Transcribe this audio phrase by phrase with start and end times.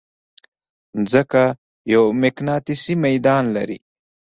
[0.99, 1.43] مځکه
[1.93, 3.79] یو مقناطیسي ميدان لري.